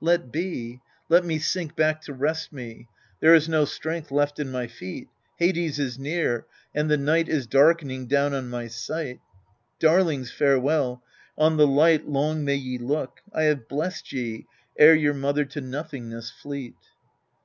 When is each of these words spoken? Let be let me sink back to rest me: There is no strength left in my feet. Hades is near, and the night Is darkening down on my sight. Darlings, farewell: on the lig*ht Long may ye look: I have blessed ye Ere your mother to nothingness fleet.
Let 0.00 0.30
be 0.30 0.80
let 1.08 1.24
me 1.24 1.40
sink 1.40 1.74
back 1.74 2.00
to 2.02 2.12
rest 2.14 2.52
me: 2.52 2.86
There 3.18 3.34
is 3.34 3.48
no 3.48 3.64
strength 3.64 4.12
left 4.12 4.38
in 4.38 4.48
my 4.48 4.68
feet. 4.68 5.08
Hades 5.38 5.80
is 5.80 5.98
near, 5.98 6.46
and 6.72 6.88
the 6.88 6.96
night 6.96 7.28
Is 7.28 7.48
darkening 7.48 8.06
down 8.06 8.32
on 8.32 8.48
my 8.48 8.68
sight. 8.68 9.18
Darlings, 9.80 10.30
farewell: 10.30 11.02
on 11.36 11.56
the 11.56 11.66
lig*ht 11.66 12.06
Long 12.08 12.44
may 12.44 12.54
ye 12.54 12.78
look: 12.78 13.20
I 13.32 13.42
have 13.50 13.66
blessed 13.66 14.12
ye 14.12 14.46
Ere 14.78 14.94
your 14.94 15.12
mother 15.14 15.44
to 15.46 15.60
nothingness 15.60 16.30
fleet. 16.30 16.76